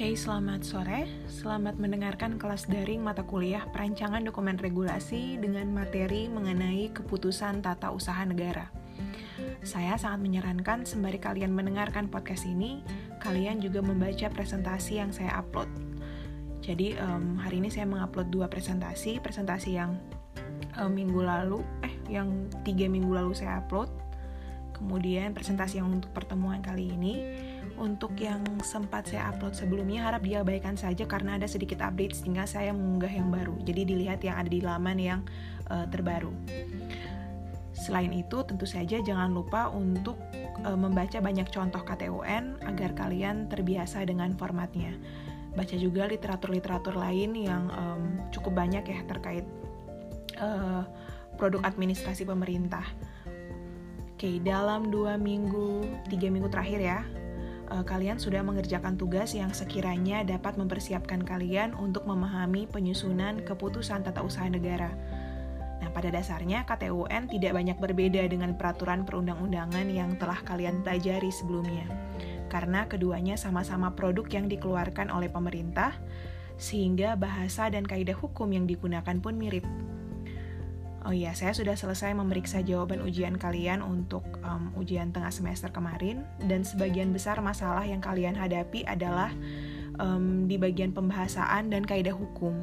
[0.00, 1.04] Oke, selamat sore.
[1.28, 8.24] Selamat mendengarkan kelas daring mata kuliah Perancangan Dokumen Regulasi dengan materi mengenai keputusan tata usaha
[8.24, 8.72] negara.
[9.60, 12.80] Saya sangat menyarankan sembari kalian mendengarkan podcast ini,
[13.20, 15.68] kalian juga membaca presentasi yang saya upload.
[16.64, 20.00] Jadi um, hari ini saya mengupload dua presentasi, presentasi yang
[20.80, 23.92] um, minggu lalu, eh yang tiga minggu lalu saya upload,
[24.72, 27.14] kemudian presentasi yang untuk pertemuan kali ini
[27.80, 32.76] untuk yang sempat saya upload sebelumnya harap diabaikan saja karena ada sedikit update sehingga saya
[32.76, 33.56] mengunggah yang baru.
[33.64, 35.20] Jadi dilihat yang ada di laman yang
[35.72, 36.30] uh, terbaru.
[37.72, 40.20] Selain itu, tentu saja jangan lupa untuk
[40.68, 44.92] uh, membaca banyak contoh KTUN agar kalian terbiasa dengan formatnya.
[45.56, 49.48] Baca juga literatur-literatur lain yang um, cukup banyak ya terkait
[50.36, 50.84] uh,
[51.40, 52.84] produk administrasi pemerintah.
[54.12, 57.00] Oke, dalam dua minggu, tiga minggu terakhir ya,
[57.70, 64.20] uh, kalian sudah mengerjakan tugas yang sekiranya dapat mempersiapkan kalian untuk memahami penyusunan keputusan tata
[64.20, 64.90] usaha negara.
[65.80, 71.88] Nah, pada dasarnya KTUN tidak banyak berbeda dengan peraturan perundang-undangan yang telah kalian pelajari sebelumnya.
[72.52, 75.96] Karena keduanya sama-sama produk yang dikeluarkan oleh pemerintah,
[76.60, 79.64] sehingga bahasa dan kaidah hukum yang digunakan pun mirip.
[81.00, 86.28] Oh iya, saya sudah selesai memeriksa jawaban ujian kalian untuk um, ujian tengah semester kemarin,
[86.44, 89.32] dan sebagian besar masalah yang kalian hadapi adalah
[89.96, 92.60] um, di bagian pembahasaan dan kaidah hukum.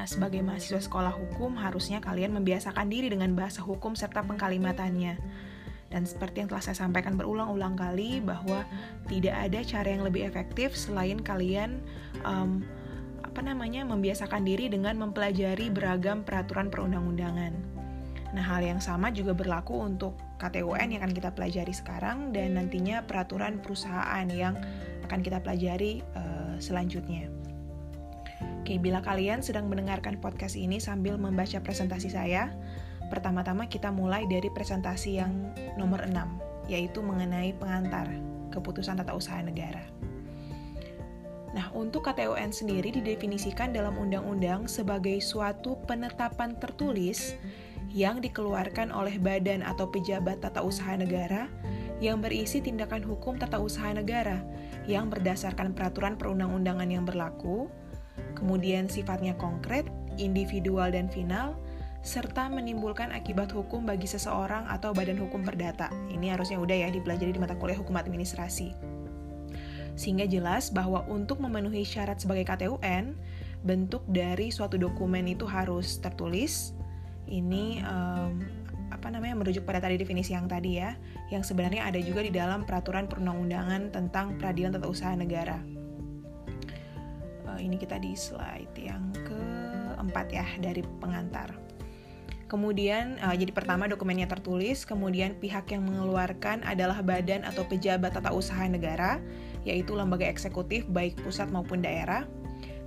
[0.00, 5.20] Nah, sebagai mahasiswa sekolah hukum, harusnya kalian membiasakan diri dengan bahasa hukum serta pengkalimatannya.
[5.90, 8.64] Dan seperti yang telah saya sampaikan berulang-ulang kali, bahwa
[9.12, 11.84] tidak ada cara yang lebih efektif selain kalian
[12.24, 12.64] um,
[13.30, 17.54] apa namanya membiasakan diri dengan mempelajari beragam peraturan perundang-undangan.
[18.34, 23.06] Nah, hal yang sama juga berlaku untuk KTUN yang akan kita pelajari sekarang dan nantinya
[23.06, 24.58] peraturan perusahaan yang
[25.06, 27.30] akan kita pelajari uh, selanjutnya.
[28.62, 32.50] Oke, bila kalian sedang mendengarkan podcast ini sambil membaca presentasi saya,
[33.14, 38.10] pertama-tama kita mulai dari presentasi yang nomor 6, yaitu mengenai pengantar
[38.50, 39.99] keputusan tata usaha negara.
[41.50, 47.34] Nah, untuk KTUN sendiri didefinisikan dalam undang-undang sebagai suatu penetapan tertulis
[47.90, 51.50] yang dikeluarkan oleh badan atau pejabat tata usaha negara
[51.98, 54.38] yang berisi tindakan hukum tata usaha negara
[54.86, 57.66] yang berdasarkan peraturan perundang-undangan yang berlaku,
[58.38, 59.90] kemudian sifatnya konkret,
[60.22, 61.58] individual dan final,
[62.00, 65.92] serta menimbulkan akibat hukum bagi seseorang atau badan hukum perdata.
[66.08, 68.99] Ini harusnya udah ya dipelajari di mata kuliah hukum administrasi
[70.00, 73.12] sehingga jelas bahwa untuk memenuhi syarat sebagai KTUN,
[73.60, 76.72] bentuk dari suatu dokumen itu harus tertulis.
[77.28, 78.40] Ini um,
[78.88, 80.96] apa namanya merujuk pada tadi definisi yang tadi ya,
[81.28, 85.60] yang sebenarnya ada juga di dalam peraturan perundang-undangan tentang peradilan tata usaha negara.
[87.44, 91.52] Uh, ini kita di slide yang keempat ya dari pengantar.
[92.48, 98.34] Kemudian, uh, jadi pertama dokumennya tertulis, kemudian pihak yang mengeluarkan adalah badan atau pejabat tata
[98.34, 99.22] usaha negara,
[99.64, 102.24] yaitu lembaga eksekutif baik pusat maupun daerah.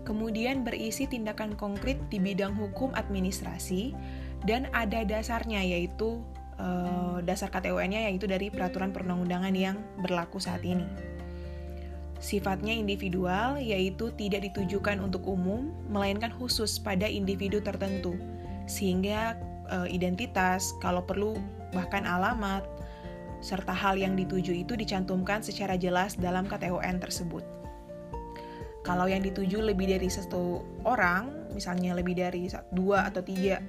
[0.04, 3.96] Kemudian berisi tindakan konkret di bidang hukum administrasi,
[4.44, 6.20] dan ada dasarnya yaitu
[6.60, 10.86] uh, dasar KTUN-nya yaitu dari peraturan perundang-undangan yang berlaku saat ini.
[12.24, 18.16] Sifatnya individual, yaitu tidak ditujukan untuk umum, melainkan khusus pada individu tertentu,
[18.64, 19.36] sehingga
[19.68, 21.36] e, identitas, kalau perlu
[21.76, 22.64] bahkan alamat,
[23.44, 27.44] serta hal yang dituju itu dicantumkan secara jelas dalam KTON tersebut.
[28.84, 33.60] Kalau yang dituju lebih dari satu orang, misalnya lebih dari dua atau tiga,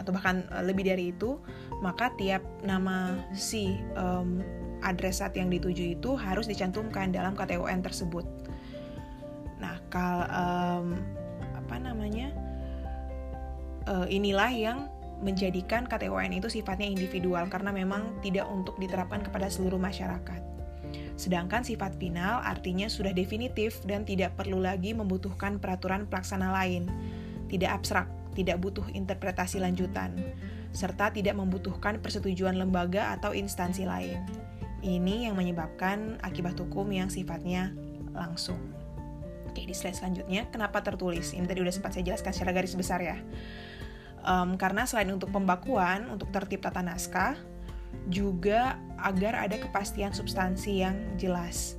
[0.00, 1.40] atau bahkan e, lebih dari itu,
[1.80, 4.40] maka tiap nama si um,
[4.84, 8.24] adresat yang dituju itu harus dicantumkan dalam KTON tersebut.
[9.56, 10.86] Nah, kal um,
[11.56, 12.32] apa namanya?
[13.88, 14.78] Uh, inilah yang
[15.18, 20.40] menjadikan KTON itu sifatnya individual karena memang tidak untuk diterapkan kepada seluruh masyarakat.
[21.18, 26.86] Sedangkan sifat final artinya sudah definitif dan tidak perlu lagi membutuhkan peraturan pelaksana lain,
[27.50, 28.06] tidak abstrak,
[28.38, 30.14] tidak butuh interpretasi lanjutan,
[30.70, 34.22] serta tidak membutuhkan persetujuan lembaga atau instansi lain.
[34.78, 37.74] Ini yang menyebabkan akibat hukum yang sifatnya
[38.14, 38.62] langsung.
[39.50, 41.34] Oke, di slide selanjutnya, kenapa tertulis?
[41.34, 43.18] Ini tadi udah sempat saya jelaskan secara garis besar ya
[44.24, 47.36] um, karena selain untuk pembakuan, untuk tertib tata naskah,
[48.08, 51.78] juga agar ada kepastian substansi yang jelas.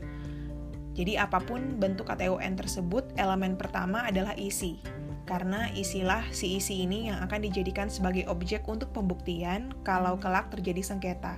[0.99, 4.83] Jadi apa pun bentuk KTUN tersebut, elemen pertama adalah isi.
[5.23, 10.81] Karena isilah si isi ini yang akan dijadikan sebagai objek untuk pembuktian kalau kelak terjadi
[10.81, 11.37] sengketa.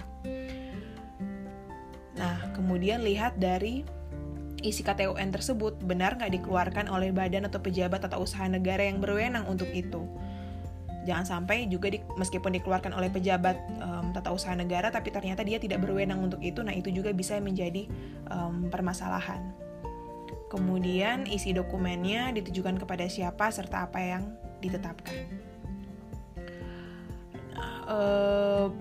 [2.15, 3.83] Nah, kemudian lihat dari
[4.61, 9.45] isi KTUN tersebut benar nggak dikeluarkan oleh badan atau pejabat atau usaha negara yang berwenang
[9.49, 10.05] untuk itu.
[11.01, 15.57] Jangan sampai juga di, meskipun dikeluarkan oleh pejabat um, tata usaha negara, tapi ternyata dia
[15.57, 16.61] tidak berwenang untuk itu.
[16.61, 17.89] Nah itu juga bisa menjadi
[18.29, 19.41] um, permasalahan.
[20.51, 24.23] Kemudian isi dokumennya ditujukan kepada siapa serta apa yang
[24.61, 25.15] ditetapkan.
[27.91, 28.71] Uh,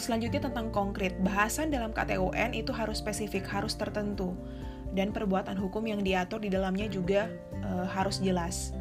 [0.00, 4.34] selanjutnya tentang konkret, bahasan dalam KTUN itu harus spesifik, harus tertentu
[4.96, 7.28] dan perbuatan hukum yang diatur di dalamnya juga
[7.60, 8.72] e, harus jelas.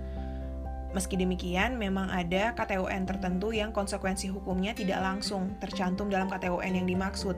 [0.95, 6.87] Meski demikian, memang ada KTUN tertentu yang konsekuensi hukumnya tidak langsung tercantum dalam KTUN yang
[6.87, 7.35] dimaksud,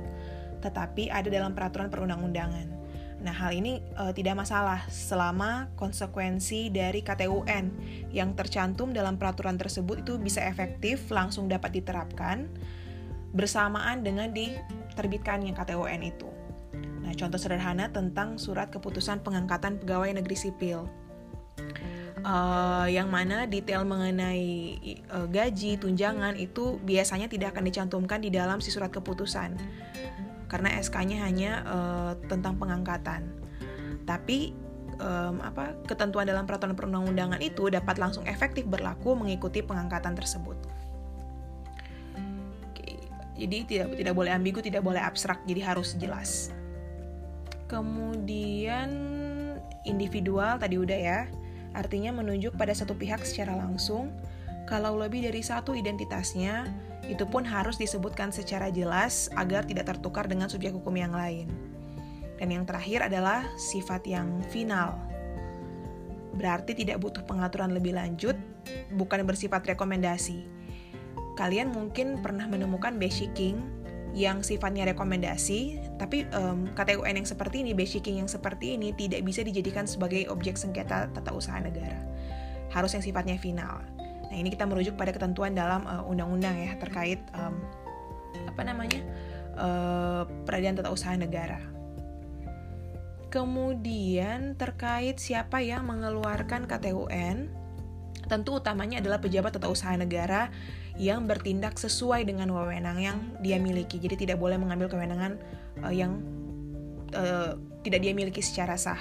[0.61, 2.69] tetapi ada dalam peraturan perundang-undangan.
[3.17, 7.65] Nah, hal ini e, tidak masalah selama konsekuensi dari KTUN
[8.13, 12.45] yang tercantum dalam peraturan tersebut itu bisa efektif langsung dapat diterapkan
[13.33, 16.29] bersamaan dengan diterbitkannya KTUN itu.
[17.01, 21.06] Nah, contoh sederhana tentang surat keputusan pengangkatan pegawai negeri sipil.
[22.25, 24.73] Uh, yang mana detail mengenai
[25.13, 29.53] uh, gaji, tunjangan itu biasanya tidak akan dicantumkan di dalam si surat keputusan.
[30.49, 33.27] Karena SK-nya hanya uh, tentang pengangkatan.
[34.07, 34.55] Tapi
[34.97, 40.57] um, apa ketentuan dalam peraturan perundang-undangan itu dapat langsung efektif berlaku mengikuti pengangkatan tersebut.
[43.37, 46.49] Jadi tidak tidak boleh ambigu, tidak boleh abstrak, jadi harus jelas.
[47.69, 48.89] Kemudian
[49.85, 51.19] individual tadi udah ya,
[51.73, 54.13] artinya menunjuk pada satu pihak secara langsung.
[54.67, 56.67] Kalau lebih dari satu identitasnya,
[57.07, 61.47] itu pun harus disebutkan secara jelas agar tidak tertukar dengan subjek hukum yang lain.
[62.37, 64.99] Dan yang terakhir adalah sifat yang final.
[66.37, 68.37] Berarti tidak butuh pengaturan lebih lanjut,
[68.93, 70.45] bukan bersifat rekomendasi.
[71.39, 73.57] Kalian mungkin pernah menemukan bashiking
[74.15, 79.43] yang sifatnya rekomendasi, tapi um, KTUN yang seperti ini, basicing yang seperti ini tidak bisa
[79.43, 82.01] dijadikan sebagai objek sengketa tata usaha negara.
[82.71, 83.83] Harus yang sifatnya final.
[84.27, 87.55] Nah ini kita merujuk pada ketentuan dalam undang-undang uh, ya terkait um,
[88.47, 88.99] apa namanya
[89.55, 91.59] uh, peradilan tata usaha negara.
[93.27, 97.51] Kemudian terkait siapa yang mengeluarkan KTUN,
[98.27, 100.51] tentu utamanya adalah pejabat tata usaha negara
[100.99, 103.97] yang bertindak sesuai dengan wewenang yang dia miliki.
[103.97, 105.39] Jadi tidak boleh mengambil kewenangan
[105.81, 106.19] uh, yang
[107.15, 108.99] uh, tidak dia miliki secara sah.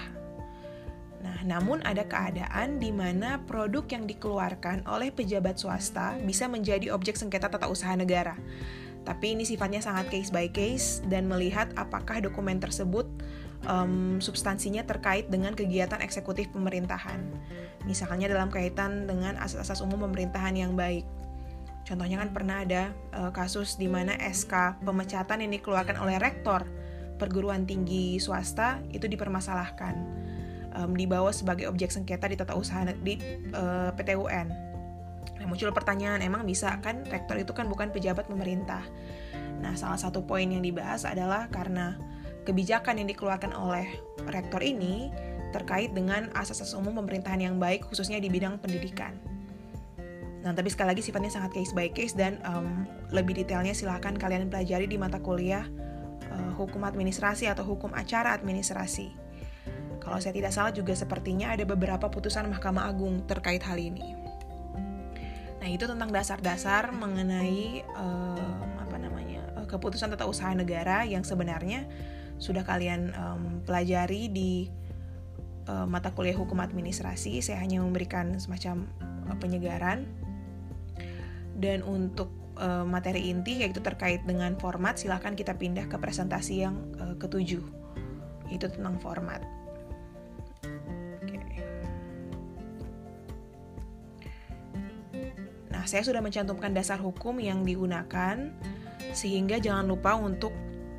[1.27, 7.19] Nah, namun ada keadaan di mana produk yang dikeluarkan oleh pejabat swasta bisa menjadi objek
[7.19, 8.39] sengketa tata usaha negara.
[9.03, 13.07] Tapi ini sifatnya sangat case by case dan melihat apakah dokumen tersebut
[13.65, 17.25] um, substansinya terkait dengan kegiatan eksekutif pemerintahan.
[17.89, 21.09] Misalnya dalam kaitan dengan asas-asas umum pemerintahan yang baik.
[21.87, 26.67] Contohnya kan pernah ada uh, kasus di mana SK pemecatan yang dikeluarkan oleh rektor
[27.17, 29.95] perguruan tinggi swasta itu dipermasalahkan,
[30.77, 33.17] um, dibawa sebagai objek sengketa di tata usaha di
[33.57, 34.49] uh, eh, PT UN.
[35.37, 38.85] Nah, muncul pertanyaan, emang bisa kan rektor itu kan bukan pejabat pemerintah?
[39.61, 41.97] Nah, salah satu poin yang dibahas adalah karena
[42.47, 43.91] kebijakan yang dikeluarkan oleh
[44.31, 45.11] rektor ini
[45.51, 49.19] terkait dengan asas-asas umum pemerintahan yang baik khususnya di bidang pendidikan.
[50.47, 54.47] Nah, tapi sekali lagi sifatnya sangat case by case dan um, lebih detailnya silahkan kalian
[54.47, 55.67] pelajari di mata kuliah
[56.31, 59.11] uh, hukum administrasi atau hukum acara administrasi.
[59.99, 64.15] Kalau saya tidak salah juga sepertinya ada beberapa putusan Mahkamah Agung terkait hal ini.
[65.59, 71.91] Nah, itu tentang dasar-dasar mengenai um, apa namanya uh, keputusan tata usaha negara yang sebenarnya
[72.37, 74.69] sudah kalian um, pelajari di
[75.69, 77.41] uh, mata kuliah hukum administrasi.
[77.41, 78.89] Saya hanya memberikan semacam
[79.29, 80.09] uh, penyegaran
[81.57, 82.29] dan untuk
[82.61, 87.65] uh, materi inti yaitu terkait dengan format, silahkan kita pindah ke presentasi yang uh, ketujuh.
[88.53, 89.43] Itu tentang format.
[95.73, 98.51] Nah, saya sudah mencantumkan dasar hukum yang digunakan,
[99.13, 100.51] sehingga jangan lupa untuk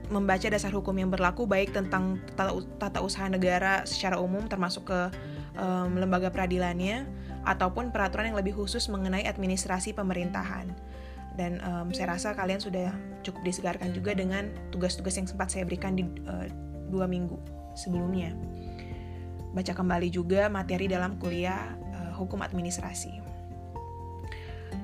[0.07, 4.99] membaca dasar hukum yang berlaku baik tentang tata, usaha negara secara umum termasuk ke
[5.59, 7.03] um, lembaga peradilannya
[7.43, 10.71] ataupun peraturan yang lebih khusus mengenai administrasi pemerintahan.
[11.37, 12.89] Dan um, saya rasa kalian sudah
[13.21, 16.49] cukup disegarkan juga dengan tugas-tugas yang sempat saya berikan di uh,
[16.89, 17.37] dua minggu
[17.77, 18.33] sebelumnya.
[19.53, 23.21] Baca kembali juga materi dalam kuliah uh, hukum administrasi.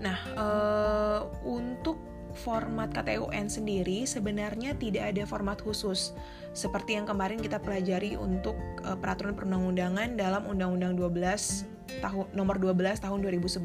[0.03, 6.13] Nah, uh, untuk format KTUN sendiri sebenarnya tidak ada format khusus
[6.53, 13.01] seperti yang kemarin kita pelajari untuk uh, peraturan perundang-undangan dalam Undang-Undang 12 tahun nomor 12
[13.01, 13.61] tahun 2011.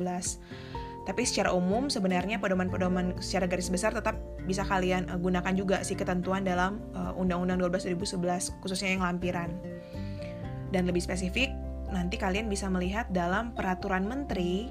[1.08, 5.96] Tapi secara umum sebenarnya pedoman-pedoman secara garis besar tetap bisa kalian uh, gunakan juga sih
[5.96, 9.52] ketentuan dalam uh, Undang-Undang 12 2011 khususnya yang lampiran.
[10.68, 11.48] Dan lebih spesifik,
[11.88, 14.68] nanti kalian bisa melihat dalam peraturan menteri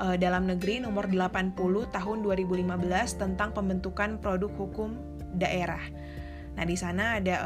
[0.00, 1.54] uh, dalam negeri nomor 80
[1.92, 4.96] tahun 2015 tentang pembentukan produk hukum
[5.36, 5.80] daerah.
[6.56, 7.36] Nah, di sana ada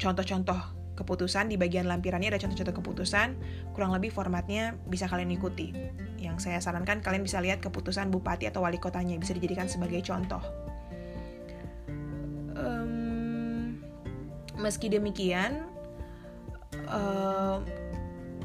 [0.00, 3.36] contoh-contoh um, keputusan di bagian lampirannya ada contoh-contoh keputusan,
[3.72, 5.72] kurang lebih formatnya bisa kalian ikuti.
[6.18, 10.42] Yang saya sarankan kalian bisa lihat keputusan bupati atau wali kotanya bisa dijadikan sebagai contoh.
[12.52, 13.80] Um,
[14.60, 15.64] meski demikian,
[16.92, 17.64] um,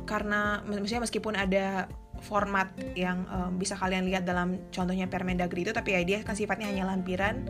[0.07, 6.01] karena meskipun ada format yang um, bisa kalian lihat dalam contohnya Permendagri itu tapi ya
[6.03, 7.45] dia kan sifatnya hanya lampiran.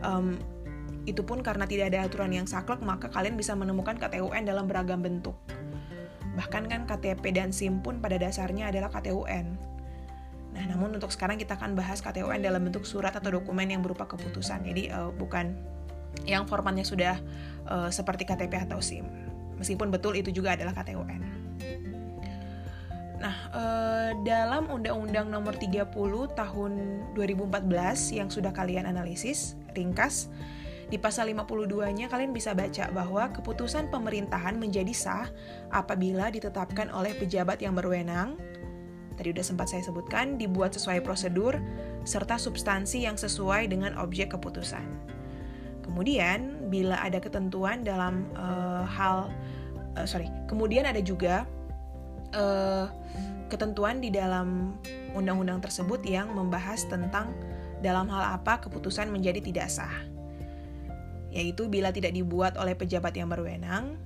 [0.00, 0.40] Um,
[1.08, 5.00] itu pun karena tidak ada aturan yang saklek maka kalian bisa menemukan KTUN dalam beragam
[5.00, 5.34] bentuk.
[6.36, 9.72] Bahkan kan KTP dan SIM pun pada dasarnya adalah KTUN
[10.50, 14.10] nah namun untuk sekarang kita akan bahas KTUN dalam bentuk surat atau dokumen yang berupa
[14.10, 14.66] keputusan.
[14.66, 15.54] Jadi uh, bukan
[16.26, 17.22] yang formatnya sudah
[17.70, 19.06] uh, seperti KTP atau SIM.
[19.62, 21.40] Meskipun betul itu juga adalah KTUN
[23.20, 23.69] Nah, eh,
[24.26, 25.90] dalam Undang-Undang Nomor 30
[26.34, 26.72] Tahun
[27.14, 30.30] 2014 yang sudah kalian analisis, ringkas,
[30.90, 35.30] di pasal 52-nya kalian bisa baca bahwa keputusan pemerintahan menjadi sah
[35.70, 38.34] apabila ditetapkan oleh pejabat yang berwenang,
[39.14, 41.54] tadi udah sempat saya sebutkan, dibuat sesuai prosedur,
[42.02, 44.82] serta substansi yang sesuai dengan objek keputusan.
[45.86, 49.30] Kemudian, bila ada ketentuan dalam uh, hal,
[49.94, 51.46] uh, sorry, kemudian ada juga
[52.34, 52.86] uh,
[53.50, 54.78] ketentuan di dalam
[55.12, 57.34] undang-undang tersebut yang membahas tentang
[57.80, 59.96] dalam hal apa keputusan menjadi tidak sah,
[61.32, 63.98] yaitu bila tidak dibuat oleh pejabat yang berwenang,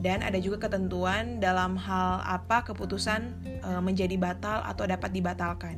[0.00, 5.76] dan ada juga ketentuan dalam hal apa keputusan e, menjadi batal atau dapat dibatalkan,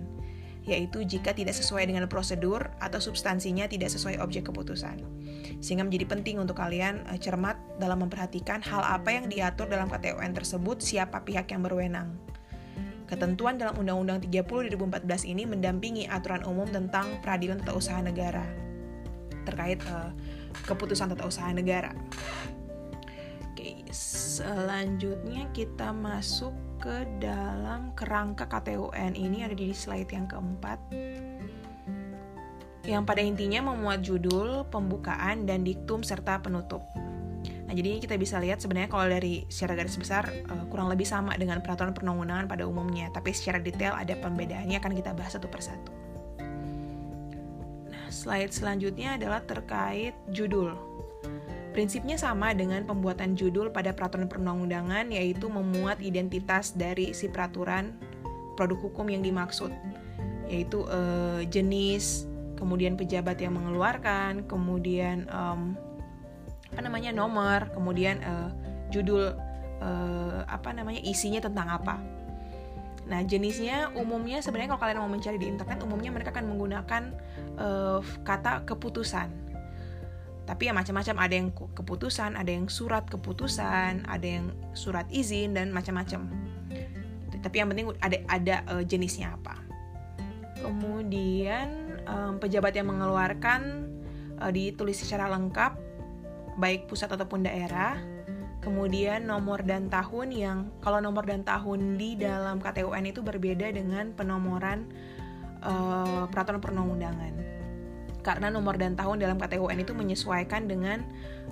[0.62, 5.02] yaitu jika tidak sesuai dengan prosedur atau substansinya tidak sesuai objek keputusan.
[5.59, 10.31] Sehingga menjadi penting untuk kalian e, cermat dalam memperhatikan hal apa yang diatur dalam KTUN
[10.35, 12.14] tersebut, siapa pihak yang berwenang.
[13.11, 18.62] Ketentuan dalam Undang-Undang 30 2014 ini mendampingi aturan umum tentang peradilan tata usaha negara
[19.45, 20.14] terkait uh,
[20.64, 21.90] keputusan tata usaha negara.
[23.52, 30.83] Oke, selanjutnya kita masuk ke dalam kerangka KTUN ini ada di slide yang keempat
[32.83, 36.83] yang pada intinya memuat judul, pembukaan, dan diktum serta penutup.
[37.47, 41.39] Nah, jadi kita bisa lihat sebenarnya kalau dari secara garis besar uh, kurang lebih sama
[41.39, 45.95] dengan peraturan perundang-undangan pada umumnya, tapi secara detail ada pembedaannya akan kita bahas satu persatu.
[47.87, 50.75] Nah, slide selanjutnya adalah terkait judul.
[51.73, 57.97] Prinsipnya sama dengan pembuatan judul pada peraturan perundang-undangan yaitu memuat identitas dari si peraturan
[58.61, 59.73] produk hukum yang dimaksud,
[60.52, 62.29] yaitu uh, jenis,
[62.61, 65.73] kemudian pejabat yang mengeluarkan, kemudian um,
[66.76, 68.52] apa namanya nomor, kemudian uh,
[68.93, 69.33] judul
[69.81, 71.97] uh, apa namanya isinya tentang apa.
[73.09, 77.02] Nah jenisnya umumnya sebenarnya kalau kalian mau mencari di internet umumnya mereka akan menggunakan
[77.57, 79.41] uh, kata keputusan.
[80.42, 85.70] Tapi ya macam-macam ada yang keputusan, ada yang surat keputusan, ada yang surat izin dan
[85.70, 86.26] macam-macam.
[87.42, 89.58] Tapi yang penting ada ada uh, jenisnya apa.
[90.62, 93.90] Kemudian um, pejabat yang mengeluarkan
[94.38, 95.75] uh, ditulis secara lengkap
[96.58, 97.99] baik pusat ataupun daerah.
[98.62, 104.14] Kemudian nomor dan tahun yang kalau nomor dan tahun di dalam KTUN itu berbeda dengan
[104.14, 104.87] penomoran
[105.66, 107.51] uh, peraturan perundang-undangan.
[108.23, 111.02] Karena nomor dan tahun dalam KTUN itu menyesuaikan dengan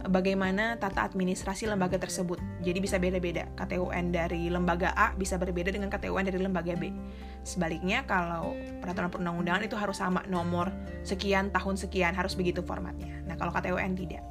[0.07, 2.39] bagaimana tata administrasi lembaga tersebut.
[2.63, 3.51] Jadi bisa beda-beda.
[3.59, 6.95] KTUN dari lembaga A bisa berbeda dengan KTUN dari lembaga B.
[7.43, 10.71] Sebaliknya kalau peraturan perundang-undangan itu harus sama nomor
[11.03, 13.19] sekian tahun sekian harus begitu formatnya.
[13.27, 14.23] Nah, kalau KTUN tidak.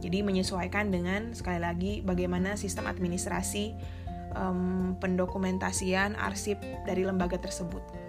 [0.00, 3.76] Jadi menyesuaikan dengan sekali lagi bagaimana sistem administrasi
[4.32, 6.58] um, pendokumentasian arsip
[6.88, 7.99] dari lembaga tersebut.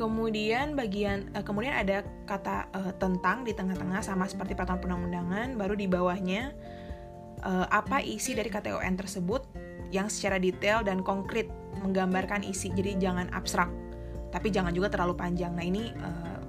[0.00, 5.76] Kemudian bagian uh, kemudian ada kata uh, tentang di tengah-tengah sama seperti peraturan perundang-undangan, baru
[5.76, 6.56] di bawahnya
[7.44, 9.44] uh, apa isi dari KTON tersebut
[9.92, 11.52] yang secara detail dan konkret
[11.84, 12.72] menggambarkan isi.
[12.72, 13.68] Jadi jangan abstrak,
[14.32, 15.52] tapi jangan juga terlalu panjang.
[15.52, 16.40] Nah ini uh,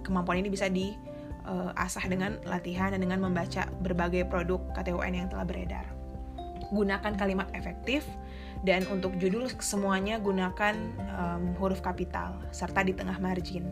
[0.00, 0.96] kemampuan ini bisa di
[1.44, 5.84] uh, asah dengan latihan dan dengan membaca berbagai produk KTUN yang telah beredar.
[6.72, 8.08] Gunakan kalimat efektif
[8.66, 10.74] dan untuk judul semuanya gunakan
[11.16, 13.66] um, huruf kapital serta di tengah margin.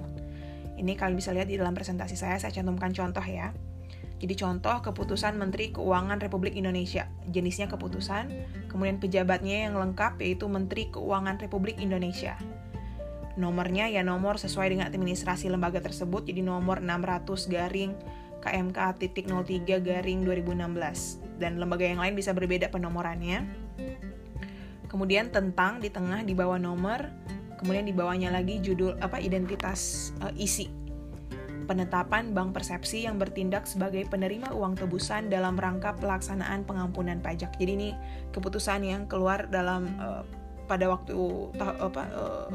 [0.78, 3.50] Ini kalian bisa lihat di dalam presentasi saya, saya cantumkan contoh ya.
[4.18, 8.30] Jadi contoh keputusan Menteri Keuangan Republik Indonesia, jenisnya keputusan,
[8.66, 12.34] kemudian pejabatnya yang lengkap yaitu Menteri Keuangan Republik Indonesia
[13.38, 17.94] nomornya ya nomor sesuai dengan administrasi lembaga tersebut jadi nomor 600 garing
[18.42, 23.46] KMK titik 03 garing 2016 dan lembaga yang lain bisa berbeda penomorannya.
[24.88, 27.12] Kemudian tentang di tengah di bawah nomor,
[27.60, 30.72] kemudian di bawahnya lagi judul apa identitas uh, isi
[31.68, 37.52] penetapan bank persepsi yang bertindak sebagai penerima uang tebusan dalam rangka pelaksanaan pengampunan pajak.
[37.60, 37.90] Jadi ini
[38.32, 40.24] keputusan yang keluar dalam uh,
[40.64, 41.12] pada waktu
[41.60, 42.48] ta apa uh,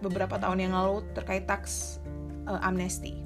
[0.00, 2.00] beberapa tahun yang lalu terkait tax
[2.48, 3.20] uh, amnesty.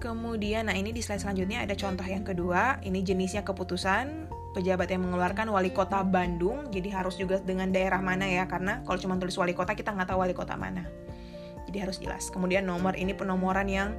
[0.00, 2.80] Kemudian nah ini di slide selanjutnya ada contoh yang kedua.
[2.80, 6.70] Ini jenisnya keputusan pejabat yang mengeluarkan wali kota Bandung.
[6.70, 10.10] Jadi harus juga dengan daerah mana ya karena kalau cuma tulis wali kota kita nggak
[10.10, 10.86] tahu wali kota mana
[11.70, 12.34] jadi harus jelas.
[12.34, 13.94] Kemudian nomor ini penomoran yang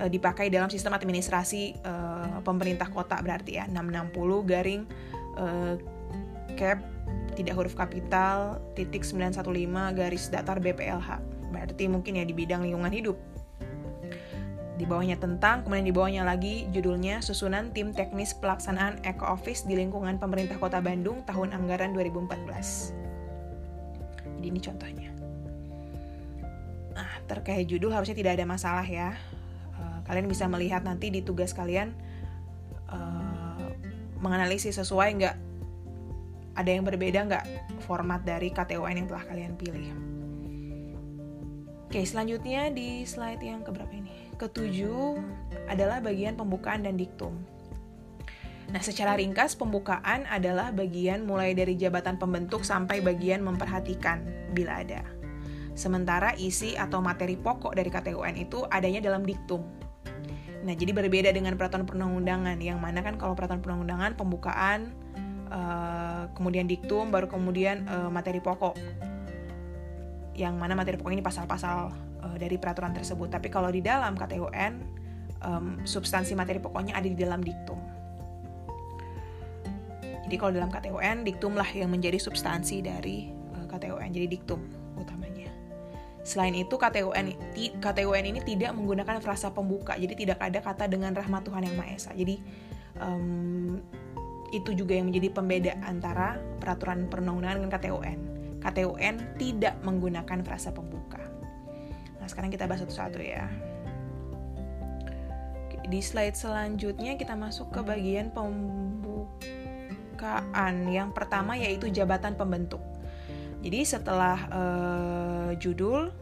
[0.00, 4.16] uh, dipakai dalam sistem administrasi uh, pemerintah kota berarti ya 660
[4.48, 4.88] garing
[5.36, 5.76] uh,
[6.56, 6.80] cap
[7.36, 9.44] tidak huruf kapital titik 915
[9.92, 13.18] garis datar BPLH berarti mungkin ya di bidang lingkungan hidup
[14.74, 19.78] di bawahnya tentang, kemudian di bawahnya lagi judulnya Susunan Tim Teknis Pelaksanaan Eco Office di
[19.78, 22.90] lingkungan pemerintah Kota Bandung tahun anggaran 2014.
[24.34, 25.10] Jadi ini contohnya.
[26.98, 29.14] Nah, terkait judul harusnya tidak ada masalah ya.
[29.78, 31.94] Uh, kalian bisa melihat nanti di tugas kalian
[32.90, 33.70] uh,
[34.18, 35.36] menganalisis sesuai nggak
[36.54, 37.44] ada yang berbeda nggak
[37.86, 39.86] format dari KTON yang telah kalian pilih.
[41.86, 44.23] Oke, selanjutnya di slide yang keberapa ini?
[44.34, 45.18] Ketujuh
[45.70, 47.38] adalah bagian pembukaan dan diktum.
[48.74, 55.06] Nah, secara ringkas, pembukaan adalah bagian mulai dari jabatan pembentuk sampai bagian memperhatikan bila ada.
[55.78, 59.62] Sementara isi atau materi pokok dari KTUN itu adanya dalam diktum.
[60.64, 64.96] Nah, jadi berbeda dengan peraturan perundang-undangan yang mana kan kalau peraturan perundang-undangan pembukaan
[65.52, 68.74] uh, kemudian diktum baru kemudian uh, materi pokok.
[70.34, 71.92] Yang mana materi pokok ini pasal-pasal
[72.24, 73.28] uh, dari peraturan tersebut.
[73.28, 74.72] Tapi kalau di dalam KTUN
[75.44, 77.76] um, substansi materi pokoknya ada di dalam diktum.
[80.24, 84.08] Jadi kalau dalam KTUN diktumlah yang menjadi substansi dari uh, KTUN.
[84.08, 84.60] Jadi diktum
[84.96, 85.52] utamanya.
[86.24, 87.36] Selain itu, KTUN,
[87.84, 91.92] KTUN ini tidak menggunakan frasa pembuka, jadi tidak ada kata dengan rahmat Tuhan Yang Maha
[91.92, 92.10] Esa.
[92.16, 92.40] Jadi
[92.96, 93.76] um,
[94.54, 98.18] itu juga yang menjadi pembeda antara peraturan perundang-undangan dengan KTUN.
[98.64, 101.20] KTUN tidak menggunakan frasa pembuka.
[102.24, 103.52] Nah, sekarang kita bahas satu-satu ya.
[105.84, 109.28] Di slide selanjutnya kita masuk ke bagian pembukaan.
[110.88, 112.80] Yang pertama yaitu jabatan pembentuk.
[113.60, 116.16] Jadi setelah uh, judul,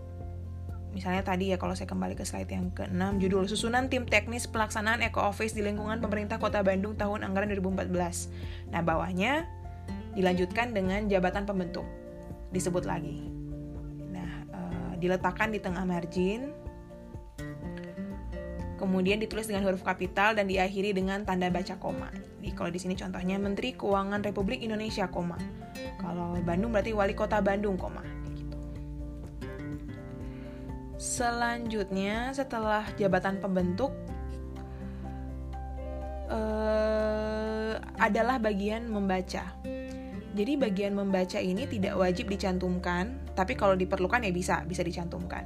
[0.90, 5.06] misalnya tadi ya kalau saya kembali ke slide yang ke-6, judul Susunan Tim Teknis Pelaksanaan
[5.06, 8.74] Eco Office di lingkungan pemerintah Kota Bandung tahun anggaran 2014.
[8.74, 9.46] Nah, bawahnya
[10.18, 11.86] dilanjutkan dengan jabatan pembentuk.
[12.50, 13.31] Disebut lagi.
[15.02, 16.54] Diletakkan di tengah margin,
[18.78, 22.10] kemudian ditulis dengan huruf kapital dan diakhiri dengan tanda baca koma.
[22.42, 25.38] Jadi kalau di sini contohnya Menteri Keuangan Republik Indonesia, koma.
[26.02, 28.02] Kalau Bandung berarti Wali Kota Bandung, koma.
[28.34, 28.58] Gitu.
[30.98, 33.94] Selanjutnya setelah jabatan pembentuk
[36.26, 39.46] uh, adalah bagian membaca.
[40.32, 45.44] Jadi bagian membaca ini tidak wajib dicantumkan, tapi kalau diperlukan ya bisa, bisa dicantumkan.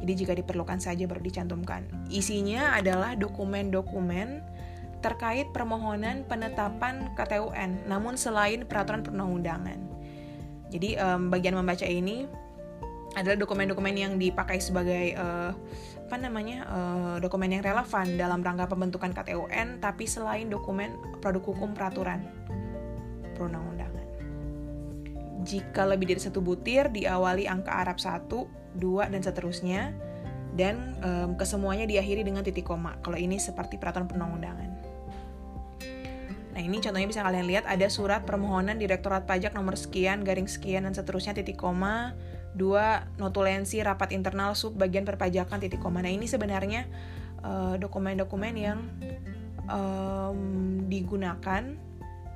[0.00, 1.84] Jadi jika diperlukan saja baru dicantumkan.
[2.08, 4.40] Isinya adalah dokumen-dokumen
[5.00, 9.80] terkait permohonan penetapan KTUN, namun selain peraturan perundang-undangan.
[10.70, 12.30] Jadi um, bagian membaca ini
[13.18, 15.50] adalah dokumen-dokumen yang dipakai sebagai uh,
[16.06, 21.74] apa namanya uh, dokumen yang relevan dalam rangka pembentukan KTUN, tapi selain dokumen produk hukum
[21.74, 22.22] peraturan
[23.34, 23.79] perundang-undangan.
[25.50, 28.30] Jika lebih dari satu butir diawali angka Arab 1,
[28.78, 29.90] 2, dan seterusnya,
[30.54, 32.94] dan um, kesemuanya diakhiri dengan titik koma.
[33.02, 34.70] Kalau ini seperti peraturan perundang-undangan.
[36.50, 40.86] Nah ini contohnya bisa kalian lihat ada surat permohonan Direktorat Pajak nomor sekian, garing sekian,
[40.86, 42.14] dan seterusnya titik koma.
[42.54, 46.02] Dua, notulensi rapat internal sub bagian perpajakan titik koma.
[46.02, 46.86] Nah ini sebenarnya
[47.42, 48.78] eh, dokumen-dokumen uh, yang
[49.70, 50.40] um,
[50.90, 51.62] digunakan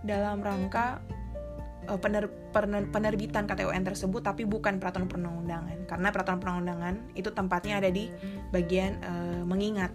[0.07, 1.03] dalam rangka
[1.89, 7.81] uh, pener, pener, penerbitan KTUN tersebut tapi bukan peraturan perundang-undangan karena peraturan perundang-undangan itu tempatnya
[7.81, 8.09] ada di
[8.53, 9.93] bagian uh, mengingat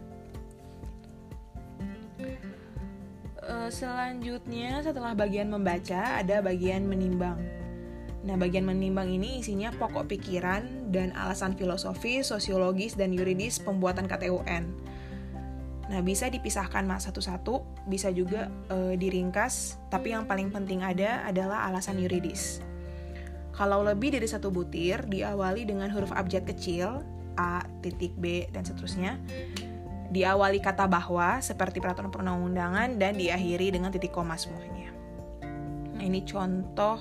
[3.49, 7.41] uh, selanjutnya setelah bagian membaca ada bagian menimbang.
[8.19, 14.75] Nah, bagian menimbang ini isinya pokok pikiran dan alasan filosofis, sosiologis, dan yuridis pembuatan KTUN.
[15.89, 21.65] Nah, bisa dipisahkan mas satu-satu, bisa juga uh, diringkas, tapi yang paling penting ada adalah
[21.65, 22.61] alasan yuridis.
[23.57, 27.01] Kalau lebih dari satu butir, diawali dengan huruf abjad kecil,
[27.35, 29.17] A titik B dan seterusnya
[30.09, 34.89] diawali kata bahwa seperti peraturan perundang-undangan dan diakhiri dengan titik koma semuanya.
[35.95, 36.97] Nah, ini contoh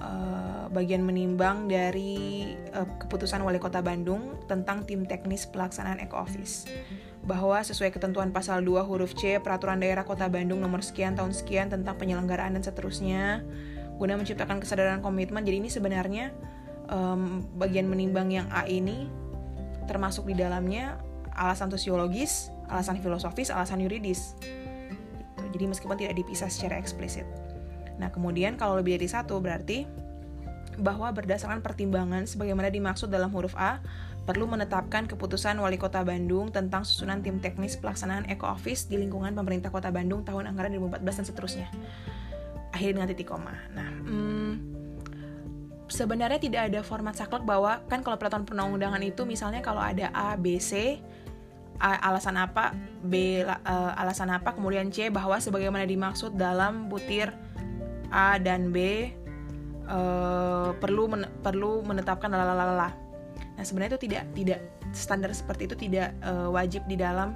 [0.00, 6.66] uh, bagian menimbang dari uh, keputusan Wali Kota Bandung tentang tim teknis pelaksanaan Eco Office
[7.26, 11.68] bahwa sesuai ketentuan pasal 2 huruf C Peraturan Daerah Kota Bandung nomor sekian tahun sekian
[11.68, 13.44] tentang penyelenggaraan dan seterusnya
[13.98, 15.42] guna menciptakan kesadaran komitmen.
[15.42, 16.30] Jadi ini sebenarnya
[16.88, 19.10] um, bagian menimbang yang A ini
[19.90, 21.02] termasuk di dalamnya
[21.34, 24.38] alasan sosiologis, alasan filosofis, alasan yuridis.
[24.38, 25.44] Gitu.
[25.58, 27.26] Jadi meskipun tidak dipisah secara eksplisit.
[27.98, 29.84] Nah kemudian kalau lebih dari satu berarti
[30.78, 33.82] bahwa berdasarkan pertimbangan sebagaimana dimaksud dalam huruf A,
[34.28, 39.34] perlu menetapkan keputusan Wali Kota Bandung tentang susunan tim teknis pelaksanaan Eco Office di lingkungan
[39.34, 41.68] pemerintah Kota Bandung tahun anggaran 2014 dan seterusnya.
[42.70, 43.56] Akhir dengan titik koma.
[43.72, 44.52] Nah, hmm,
[45.88, 50.36] sebenarnya tidak ada format saklek bahwa kan kalau peraturan perundang-undangan itu misalnya kalau ada A,
[50.36, 51.00] B, C,
[51.80, 57.32] A, alasan apa, B uh, alasan apa, kemudian C bahwa sebagaimana dimaksud dalam butir
[58.12, 59.10] A dan B
[59.88, 62.92] uh, perlu men perlu menetapkan lalala
[63.58, 64.60] Nah sebenarnya itu tidak tidak
[64.94, 67.34] standar seperti itu tidak uh, wajib di dalam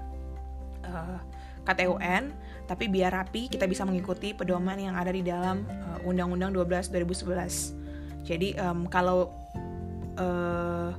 [0.87, 1.21] uh, eh,
[1.67, 2.31] KTUN,
[2.71, 8.23] tapi biar rapi kita bisa mengikuti pedoman yang ada di dalam uh, Undang-Undang 12 2011.
[8.23, 9.35] Jadi um, kalau
[10.19, 10.95] uh,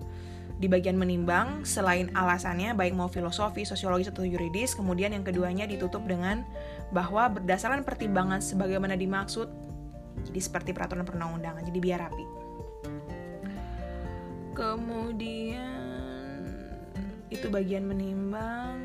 [0.63, 6.07] di bagian menimbang selain alasannya baik mau filosofi, sosiologis atau yuridis, kemudian yang keduanya ditutup
[6.07, 6.47] dengan
[6.95, 9.51] bahwa berdasarkan pertimbangan sebagaimana dimaksud
[10.23, 11.67] jadi seperti peraturan perundang-undangan.
[11.67, 12.43] Jadi biar rapi
[14.53, 16.45] kemudian
[17.33, 18.77] itu bagian menimbang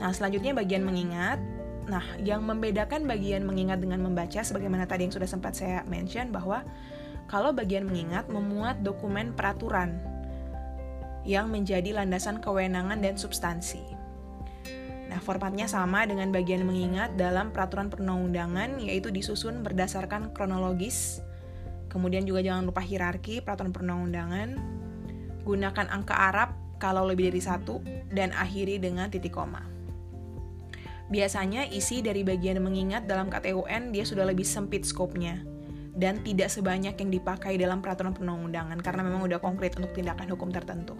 [0.00, 1.38] nah selanjutnya bagian mengingat
[1.88, 6.64] nah yang membedakan bagian mengingat dengan membaca sebagaimana tadi yang sudah sempat saya mention bahwa
[7.28, 10.00] kalau bagian mengingat memuat dokumen peraturan
[11.28, 13.84] yang menjadi landasan kewenangan dan substansi.
[15.08, 21.20] Nah, formatnya sama dengan bagian mengingat dalam peraturan perundang-undangan, yaitu disusun berdasarkan kronologis
[21.88, 24.48] Kemudian juga jangan lupa hierarki peraturan perundang-undangan.
[25.48, 27.80] Gunakan angka Arab kalau lebih dari satu
[28.12, 29.64] dan akhiri dengan titik koma.
[31.08, 35.40] Biasanya isi dari bagian mengingat dalam KTUN dia sudah lebih sempit skopnya
[35.98, 40.54] dan tidak sebanyak yang dipakai dalam peraturan perundang-undangan karena memang udah konkret untuk tindakan hukum
[40.54, 40.94] tertentu.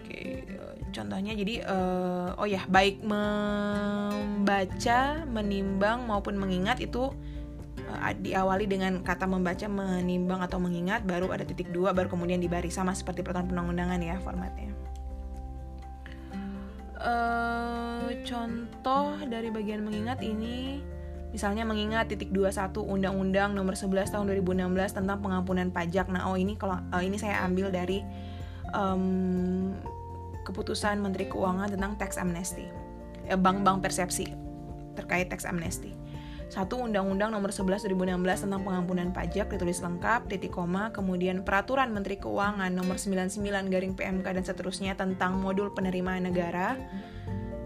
[0.00, 0.48] Oke,
[0.96, 7.12] contohnya jadi uh, oh ya baik membaca, menimbang maupun mengingat itu
[7.92, 12.72] uh, diawali dengan kata membaca, menimbang atau mengingat, baru ada titik dua, baru kemudian dibaris
[12.72, 14.72] sama seperti peraturan perundang-undangan ya formatnya.
[16.98, 20.82] Uh, contoh dari bagian mengingat ini
[21.30, 26.08] misalnya mengingat titik 21 Undang-Undang Nomor 11 Tahun 2016 tentang pengampunan pajak.
[26.08, 28.00] Nah, oh ini kalau uh, ini saya ambil dari
[28.72, 29.76] um,
[30.48, 32.64] keputusan Menteri Keuangan tentang tax amnesty,
[33.28, 34.32] bank-bank persepsi
[34.96, 35.92] terkait tax amnesty.
[36.48, 42.16] Satu Undang-Undang Nomor 11 2016 tentang pengampunan pajak ditulis lengkap, titik koma, kemudian Peraturan Menteri
[42.16, 46.80] Keuangan Nomor 99 garing PMK dan seterusnya tentang modul penerimaan negara,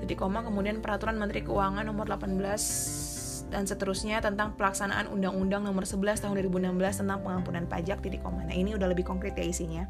[0.02, 3.11] titik koma, kemudian Peraturan Menteri Keuangan Nomor 18
[3.52, 8.48] dan seterusnya tentang pelaksanaan Undang-Undang Nomor 11 Tahun 2016 tentang pengampunan pajak, titik koma.
[8.48, 9.84] Nah ini udah lebih konkret ya isinya.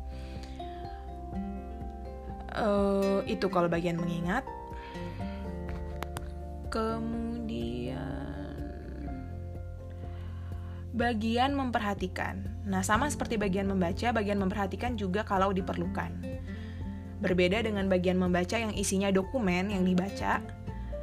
[2.53, 4.43] Uh, itu kalau bagian mengingat.
[6.69, 8.33] Kemudian
[10.93, 12.45] bagian memperhatikan.
[12.69, 16.13] Nah, sama seperti bagian membaca, bagian memperhatikan juga kalau diperlukan.
[17.25, 20.45] Berbeda dengan bagian membaca yang isinya dokumen yang dibaca,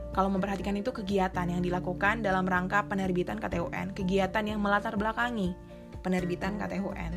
[0.10, 5.54] kalau memperhatikan itu kegiatan yang dilakukan dalam rangka penerbitan KTUN, kegiatan yang melatar belakangi
[6.02, 7.14] penerbitan KTUN.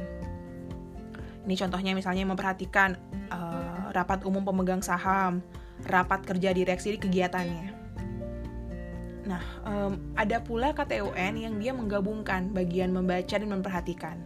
[1.42, 2.94] Ini contohnya misalnya memperhatikan
[3.32, 5.42] uh, rapat umum pemegang saham,
[5.88, 7.82] rapat kerja direksi di kegiatannya.
[9.22, 14.16] Nah, um, ada pula KTUN yang dia menggabungkan bagian membaca dan memperhatikan.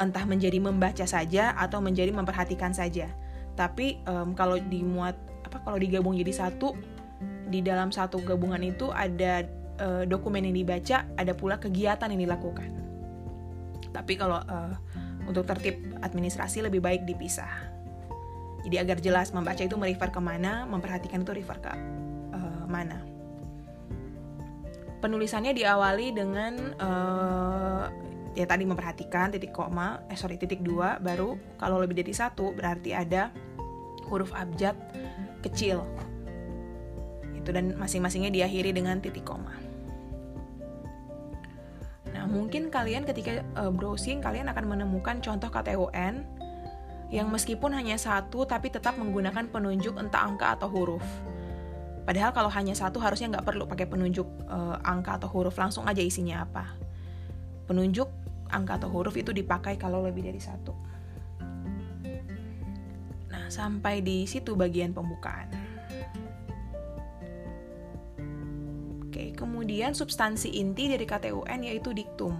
[0.00, 3.08] Entah menjadi membaca saja atau menjadi memperhatikan saja.
[3.56, 6.72] Tapi um, kalau dimuat apa kalau digabung jadi satu
[7.50, 9.44] di dalam satu gabungan itu ada
[9.82, 12.70] uh, dokumen yang dibaca, ada pula kegiatan yang dilakukan.
[13.90, 14.72] Tapi kalau uh,
[15.26, 17.50] untuk tertib administrasi lebih baik dipisah.
[18.62, 21.72] Jadi agar jelas membaca itu merefer ke mana, memperhatikan itu refer ke
[22.32, 23.10] uh, mana
[25.00, 27.84] penulisannya diawali dengan uh,
[28.36, 32.94] ya tadi memperhatikan titik koma eh sorry titik dua baru kalau lebih dari satu berarti
[32.94, 33.32] ada
[34.06, 34.76] huruf abjad
[35.42, 35.82] kecil
[37.50, 39.58] itu dan masing-masingnya diakhiri dengan titik koma
[42.14, 46.40] nah mungkin kalian ketika uh, browsing kalian akan menemukan contoh KTUN
[47.10, 51.02] yang meskipun hanya satu tapi tetap menggunakan penunjuk entah angka atau huruf.
[52.06, 56.00] Padahal kalau hanya satu harusnya nggak perlu pakai penunjuk uh, angka atau huruf, langsung aja
[56.00, 56.70] isinya apa.
[57.66, 58.06] Penunjuk
[58.50, 60.72] angka atau huruf itu dipakai kalau lebih dari satu.
[63.30, 65.50] Nah, sampai di situ bagian pembukaan.
[69.40, 72.36] Kemudian substansi inti dari KTUN yaitu diktum.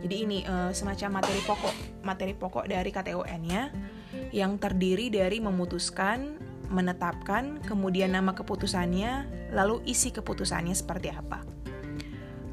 [0.00, 3.62] Jadi ini uh, semacam materi pokok, materi pokok dari KTUN-nya
[4.32, 6.40] yang terdiri dari memutuskan,
[6.72, 11.44] menetapkan, kemudian nama keputusannya, lalu isi keputusannya seperti apa.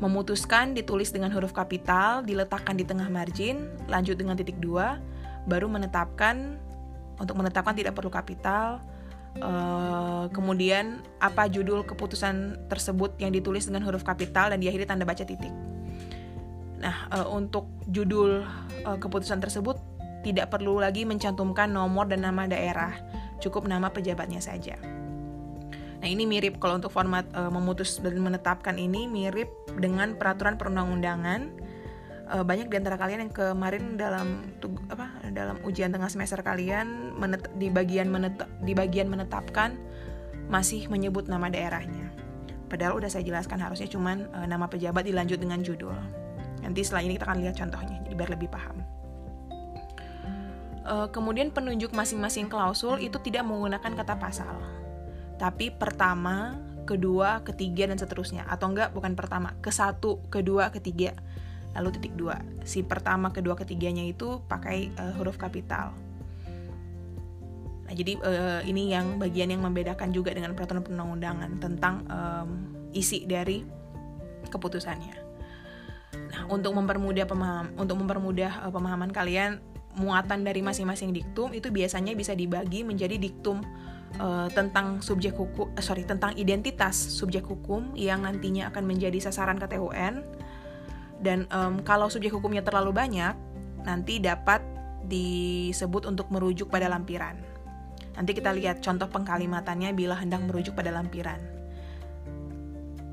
[0.03, 4.99] Memutuskan ditulis dengan huruf kapital, diletakkan di tengah margin, lanjut dengan titik dua,
[5.47, 6.59] baru menetapkan,
[7.17, 8.83] untuk menetapkan tidak perlu kapital,
[9.37, 15.21] Uh, kemudian apa judul keputusan tersebut yang ditulis dengan huruf kapital dan diakhiri tanda baca
[15.21, 15.53] titik.
[16.81, 18.41] Nah, uh, untuk judul
[18.81, 19.77] uh, keputusan tersebut
[20.25, 22.97] tidak perlu lagi mencantumkan nomor dan nama daerah,
[23.37, 24.73] cukup nama pejabatnya saja.
[25.97, 29.49] Nah, ini mirip kalau untuk format memutus dan menetapkan ini mirip
[29.81, 31.56] dengan peraturan perundang-undangan.
[32.27, 34.51] Uh, banyak di antara kalian yang kemarin dalam
[34.91, 39.79] apa dalam ujian tengah semester kalian menet, di bagian menetap, di bagian menetapkan
[40.51, 42.11] masih menyebut nama daerahnya.
[42.67, 45.95] Padahal udah saya jelaskan harusnya cuman uh, nama pejabat dilanjut dengan judul.
[46.67, 48.83] Nanti setelah ini kita akan lihat contohnya, jadi biar lebih paham.
[50.83, 54.59] Uh, kemudian penunjuk masing-masing klausul itu tidak menggunakan kata pasal,
[55.39, 58.43] tapi pertama, kedua, ketiga dan seterusnya.
[58.51, 61.15] Atau enggak, bukan pertama, ke satu, kedua, ketiga,
[61.77, 62.41] lalu titik dua.
[62.65, 65.93] Si pertama, kedua, ketiganya itu pakai uh, huruf kapital.
[67.87, 72.49] Nah, jadi uh, ini yang bagian yang membedakan juga dengan peraturan perundang-undangan tentang um,
[72.91, 73.63] isi dari
[74.51, 75.15] keputusannya.
[76.17, 79.63] Nah, untuk mempermudah pemaham, untuk mempermudah uh, pemahaman kalian,
[79.97, 83.63] muatan dari masing-masing diktum itu biasanya bisa dibagi menjadi diktum
[84.19, 89.57] uh, tentang subjek hukum, uh, sorry tentang identitas subjek hukum yang nantinya akan menjadi sasaran
[89.57, 90.45] KTUN.
[91.17, 93.33] Dan um, kalau subjek hukumnya terlalu banyak,
[93.83, 94.61] nanti dapat
[95.07, 97.39] disebut untuk merujuk pada lampiran.
[98.17, 101.39] Nanti kita lihat contoh pengkalimatannya bila hendak merujuk pada lampiran.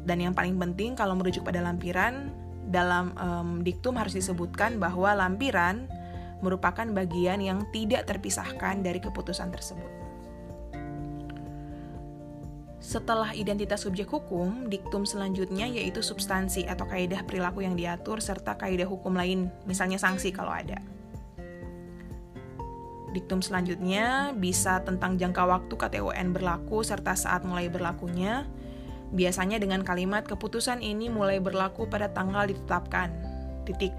[0.05, 2.29] Dan yang paling penting kalau merujuk pada lampiran,
[2.69, 5.85] dalam um, diktum harus disebutkan bahwa lampiran
[6.41, 10.04] merupakan bagian yang tidak terpisahkan dari keputusan tersebut.
[12.85, 18.85] Setelah identitas subjek hukum, diktum selanjutnya yaitu substansi atau kaidah perilaku yang diatur serta kaidah
[18.85, 20.77] hukum lain, misalnya sanksi kalau ada.
[23.17, 28.45] Diktum selanjutnya bisa tentang jangka waktu KTUN berlaku serta saat mulai berlakunya,
[29.15, 33.15] Biasanya dengan kalimat keputusan ini mulai berlaku pada tanggal ditetapkan.
[33.63, 33.95] Titik.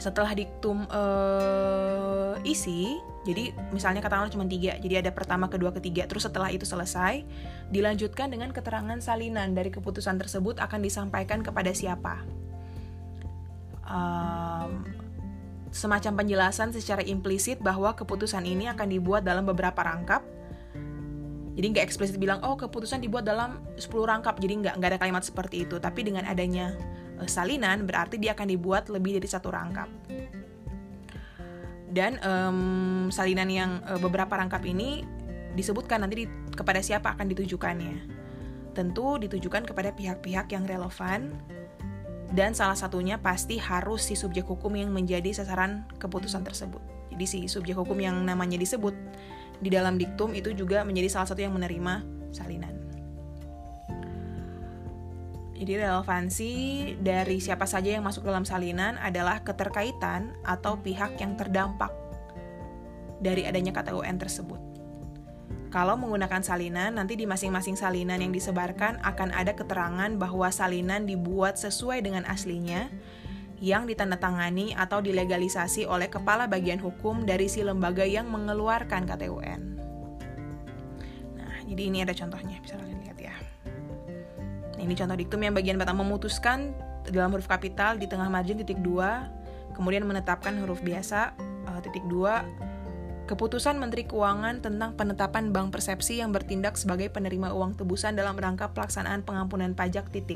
[0.00, 2.96] Setelah diktum uh, isi,
[3.28, 6.08] jadi misalnya katakanlah cuma tiga, jadi ada pertama, kedua, ketiga.
[6.08, 7.20] Terus setelah itu selesai,
[7.68, 12.24] dilanjutkan dengan keterangan salinan dari keputusan tersebut akan disampaikan kepada siapa.
[13.84, 14.88] Um,
[15.68, 20.24] semacam penjelasan secara implisit bahwa keputusan ini akan dibuat dalam beberapa rangkap
[21.60, 24.40] jadi nggak eksplisit bilang oh keputusan dibuat dalam 10 rangkap.
[24.40, 25.76] Jadi nggak nggak ada kalimat seperti itu.
[25.76, 26.72] Tapi dengan adanya
[27.26, 29.88] salinan berarti dia akan dibuat lebih dari satu rangkap.
[31.90, 35.02] Dan um, salinan yang uh, beberapa rangkap ini
[35.58, 37.96] disebutkan nanti di, kepada siapa akan ditujukannya.
[38.70, 41.34] Tentu ditujukan kepada pihak-pihak yang relevan
[42.30, 46.78] dan salah satunya pasti harus si subjek hukum yang menjadi sasaran keputusan tersebut.
[47.10, 48.94] Jadi si subjek hukum yang namanya disebut
[49.58, 52.79] di dalam diktum itu juga menjadi salah satu yang menerima salinan.
[55.60, 56.52] Jadi relevansi
[56.96, 61.92] dari siapa saja yang masuk dalam salinan adalah keterkaitan atau pihak yang terdampak
[63.20, 64.56] dari adanya kata UN tersebut.
[65.68, 71.60] Kalau menggunakan salinan, nanti di masing-masing salinan yang disebarkan akan ada keterangan bahwa salinan dibuat
[71.60, 72.88] sesuai dengan aslinya
[73.60, 79.60] yang ditandatangani atau dilegalisasi oleh kepala bagian hukum dari si lembaga yang mengeluarkan KTUN.
[81.36, 82.99] Nah, jadi ini ada contohnya, bisa kalian
[84.80, 86.72] ini contoh diktum yang bagian pertama memutuskan
[87.06, 89.28] dalam huruf kapital di tengah margin titik dua,
[89.76, 91.36] kemudian menetapkan huruf biasa
[91.68, 92.44] uh, titik dua,
[93.30, 98.74] Keputusan Menteri Keuangan tentang penetapan bank persepsi yang bertindak sebagai penerima uang tebusan dalam rangka
[98.74, 100.34] pelaksanaan pengampunan pajak titik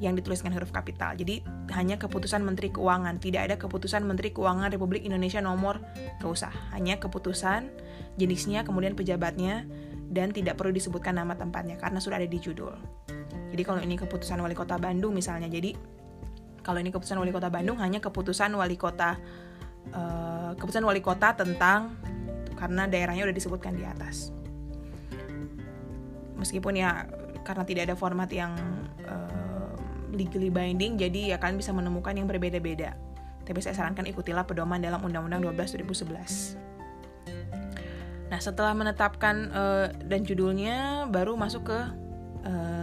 [0.00, 1.12] yang dituliskan huruf kapital.
[1.20, 1.44] Jadi
[1.76, 5.84] hanya keputusan Menteri Keuangan, tidak ada keputusan Menteri Keuangan Republik Indonesia nomor
[6.24, 6.52] keusah.
[6.72, 7.68] Hanya keputusan
[8.16, 9.68] jenisnya, kemudian pejabatnya,
[10.08, 12.72] dan tidak perlu disebutkan nama tempatnya karena sudah ada di judul.
[13.56, 15.72] Jadi kalau ini keputusan Wali Kota Bandung misalnya, jadi
[16.60, 19.16] kalau ini keputusan Wali Kota Bandung hanya keputusan Wali Kota
[19.92, 21.94] uh, keputusan wali kota tentang
[22.56, 24.32] karena daerahnya udah disebutkan di atas.
[26.40, 27.04] Meskipun ya
[27.44, 28.56] karena tidak ada format yang
[29.04, 29.76] uh,
[30.10, 32.96] legally binding, jadi ya kalian bisa menemukan yang berbeda-beda.
[33.46, 36.58] Tapi saya sarankan ikutilah pedoman dalam Undang-Undang 12 2011.
[38.26, 41.78] Nah, setelah menetapkan uh, dan judulnya baru masuk ke
[42.42, 42.75] uh,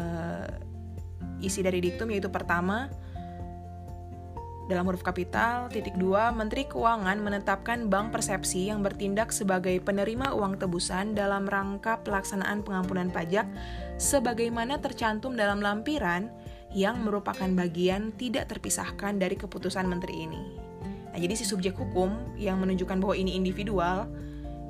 [1.44, 2.88] isi dari diktum yaitu pertama
[4.64, 10.56] dalam huruf kapital, titik dua, Menteri Keuangan menetapkan bank persepsi yang bertindak sebagai penerima uang
[10.56, 13.44] tebusan dalam rangka pelaksanaan pengampunan pajak
[14.00, 16.32] sebagaimana tercantum dalam lampiran
[16.72, 20.42] yang merupakan bagian tidak terpisahkan dari keputusan menteri ini.
[21.12, 24.08] Nah, jadi si subjek hukum yang menunjukkan bahwa ini individual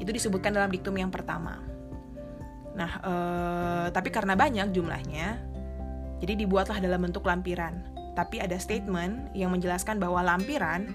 [0.01, 1.61] itu disebutkan dalam diktum yang pertama.
[2.73, 5.52] Nah, eh, tapi karena banyak jumlahnya,
[6.23, 7.83] jadi dibuatlah dalam bentuk lampiran
[8.13, 10.93] tapi ada statement yang menjelaskan bahwa lampiran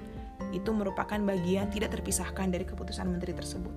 [0.54, 3.74] itu merupakan bagian tidak terpisahkan dari keputusan menteri tersebut.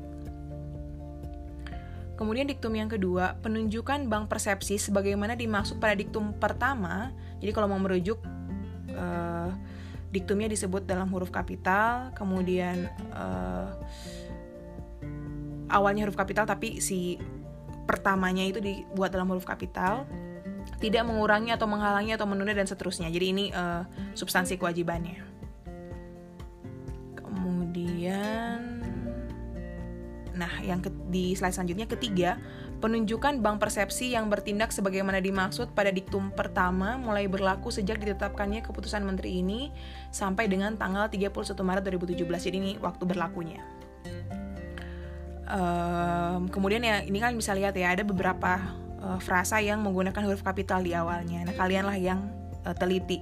[2.16, 7.10] Kemudian diktum yang kedua, penunjukan bank persepsi sebagaimana dimaksud pada diktum pertama.
[7.42, 8.22] Jadi kalau mau merujuk
[8.94, 9.50] uh,
[10.14, 13.74] diktumnya disebut dalam huruf kapital, kemudian uh,
[15.74, 17.18] awalnya huruf kapital tapi si
[17.90, 20.06] pertamanya itu dibuat dalam huruf kapital
[20.82, 23.08] tidak mengurangi atau menghalangi atau menunda dan seterusnya.
[23.14, 23.86] Jadi ini uh,
[24.18, 25.22] substansi kewajibannya.
[27.18, 28.82] Kemudian
[30.42, 32.40] Nah, yang di slide selanjutnya ketiga,
[32.82, 39.06] penunjukan bank persepsi yang bertindak sebagaimana dimaksud pada diktum pertama mulai berlaku sejak ditetapkannya keputusan
[39.06, 39.70] menteri ini
[40.10, 42.26] sampai dengan tanggal 31 Maret 2017.
[42.26, 43.62] Jadi ini waktu berlakunya.
[45.52, 50.46] Um, kemudian ya ini kan bisa lihat ya ada beberapa uh, frasa yang menggunakan huruf
[50.46, 51.44] kapital di awalnya.
[51.44, 52.30] Nah, kalianlah yang
[52.64, 53.22] uh, teliti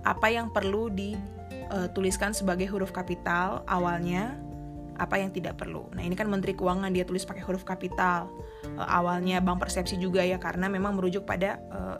[0.00, 4.32] apa yang perlu dituliskan sebagai huruf kapital awalnya,
[4.96, 5.88] apa yang tidak perlu.
[5.92, 8.32] Nah, ini kan Menteri Keuangan dia tulis pakai huruf kapital.
[8.76, 11.96] Uh, awalnya Bank Persepsi juga ya karena memang merujuk pada uh,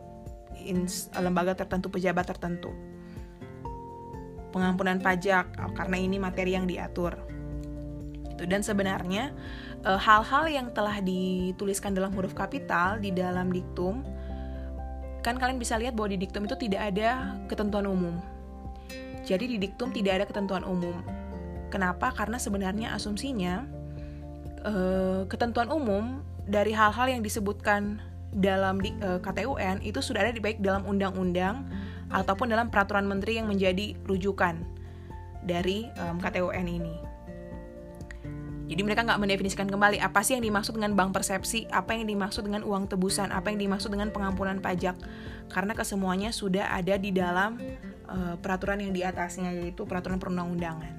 [0.60, 2.72] ins, lembaga tertentu, pejabat tertentu.
[4.50, 7.16] Pengampunan pajak karena ini materi yang diatur.
[8.40, 9.36] Itu dan sebenarnya
[9.80, 14.04] Eh, hal-hal uh, yang telah dituliskan dalam huruf kapital di dalam diktum
[15.24, 18.20] kan kalian bisa lihat bahwa di diktum itu tidak ada ketentuan umum.
[19.24, 21.00] Jadi di diktum tidak ada ketentuan umum.
[21.72, 22.12] Kenapa?
[22.12, 23.64] Karena sebenarnya asumsinya
[24.68, 28.04] uh, ketentuan umum dari hal-hal yang disebutkan
[28.36, 31.64] dalam di, uh, eh, KTUN itu sudah ada di baik dalam undang-undang
[32.12, 34.60] ataupun dalam peraturan menteri yang menjadi rujukan
[35.40, 37.09] dari um, KTUN ini.
[38.70, 42.46] Jadi mereka nggak mendefinisikan kembali apa sih yang dimaksud dengan bank persepsi, apa yang dimaksud
[42.46, 44.94] dengan uang tebusan, apa yang dimaksud dengan pengampunan pajak.
[45.50, 47.58] Karena kesemuanya sudah ada di dalam
[48.06, 50.94] uh, peraturan yang di atasnya yaitu peraturan perundang-undangan.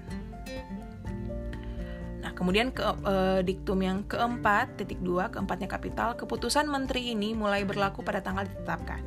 [2.22, 7.64] Nah, kemudian ke uh, diktum yang keempat, titik dua, keempatnya kapital, keputusan menteri ini mulai
[7.64, 9.00] berlaku pada tanggal ditetapkan.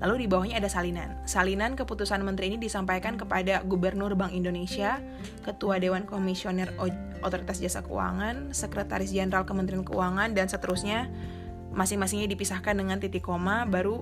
[0.00, 1.16] Lalu di bawahnya ada salinan.
[1.24, 5.00] Salinan keputusan menteri ini disampaikan kepada Gubernur Bank Indonesia,
[5.40, 6.68] Ketua Dewan Komisioner
[7.24, 11.08] Otoritas Jasa Keuangan, Sekretaris Jenderal Kementerian Keuangan, dan seterusnya.
[11.76, 14.00] Masing-masingnya dipisahkan dengan titik koma, baru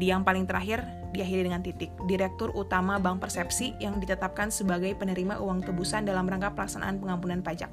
[0.00, 0.80] di yang paling terakhir
[1.12, 1.92] diakhiri dengan titik.
[2.08, 7.68] Direktur Utama Bank Persepsi yang ditetapkan sebagai penerima uang tebusan dalam rangka pelaksanaan pengampunan pajak.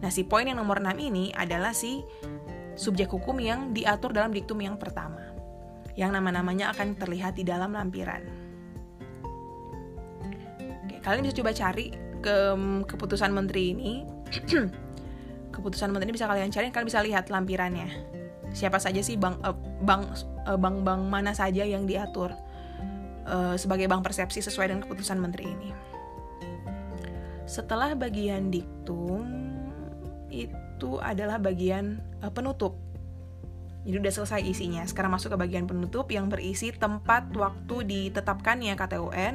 [0.00, 2.00] Nah, si poin yang nomor 6 ini adalah si
[2.72, 5.35] subjek hukum yang diatur dalam diktum yang pertama
[5.96, 8.22] yang nama-namanya akan terlihat di dalam lampiran.
[10.84, 12.36] Oke, kalian bisa coba cari ke
[12.84, 13.92] keputusan menteri ini.
[15.56, 17.88] keputusan menteri ini bisa kalian cari, kalian bisa lihat lampirannya.
[18.52, 20.04] Siapa saja sih bank uh, bank
[20.44, 22.36] uh, bank-bank mana saja yang diatur
[23.24, 25.70] uh, sebagai bank persepsi sesuai dengan keputusan menteri ini.
[27.48, 29.24] Setelah bagian diktum
[30.28, 32.02] itu adalah bagian
[32.34, 32.85] penutup
[33.86, 34.82] jadi udah selesai isinya.
[34.82, 39.34] Sekarang masuk ke bagian penutup yang berisi tempat waktu ditetapkannya KTUN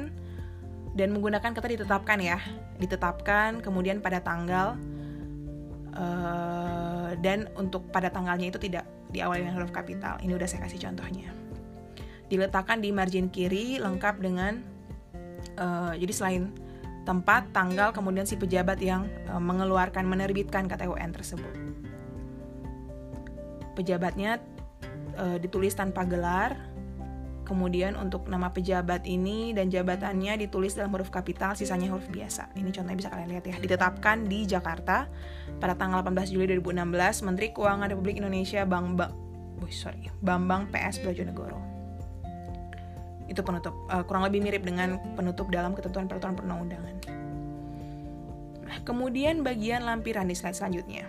[0.92, 2.36] dan menggunakan kata ditetapkan ya.
[2.76, 4.76] Ditetapkan kemudian pada tanggal
[5.96, 10.20] uh, dan untuk pada tanggalnya itu tidak diawali dengan huruf kapital.
[10.20, 11.32] Ini udah saya kasih contohnya.
[12.28, 14.60] Diletakkan di margin kiri lengkap dengan
[15.56, 16.52] uh, jadi selain
[17.08, 21.72] tempat, tanggal, kemudian si pejabat yang uh, mengeluarkan menerbitkan KTUN tersebut
[23.72, 24.38] pejabatnya
[25.16, 26.56] e, ditulis tanpa gelar.
[27.42, 32.54] Kemudian untuk nama pejabat ini dan jabatannya ditulis dalam huruf kapital, sisanya huruf biasa.
[32.54, 33.56] Ini contohnya bisa kalian lihat ya.
[33.58, 35.10] Ditetapkan di Jakarta
[35.58, 39.10] pada tanggal 18 Juli 2016, Menteri Keuangan Republik Indonesia Bang ba
[39.62, 41.58] oh, sorry, Bambang PS Brojonegoro.
[43.30, 46.94] Itu penutup, uh, kurang lebih mirip dengan penutup dalam ketentuan peraturan perundang-undangan.
[48.66, 51.06] Nah, kemudian bagian lampiran di slide selanjutnya.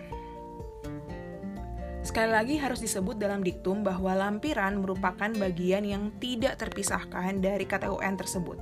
[2.04, 8.14] Sekali lagi harus disebut dalam diktum bahwa lampiran merupakan bagian yang tidak terpisahkan dari KTUN
[8.20, 8.60] tersebut.